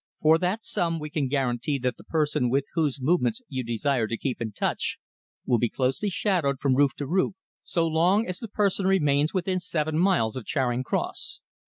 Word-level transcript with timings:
For 0.19 0.39
that 0.39 0.65
sum 0.65 0.97
we 0.99 1.11
can 1.11 1.27
guarantee 1.27 1.77
that 1.77 1.95
the 1.97 2.03
person 2.03 2.49
with 2.49 2.65
whose 2.73 2.99
movements 2.99 3.39
you 3.47 3.63
desire 3.63 4.07
to 4.07 4.17
keep 4.17 4.41
in 4.41 4.51
touch 4.51 4.97
will 5.45 5.59
be 5.59 5.69
closely 5.69 6.09
shadowed 6.09 6.59
from 6.59 6.73
roof 6.75 6.95
to 6.95 7.05
roof, 7.05 7.35
so 7.61 7.85
long 7.85 8.25
as 8.25 8.39
the 8.39 8.47
person 8.47 8.87
remains 8.87 9.31
within 9.31 9.59
seven 9.59 9.99
miles 9.99 10.35
of 10.35 10.43
Charing 10.47 10.81
Cross. 10.83 11.41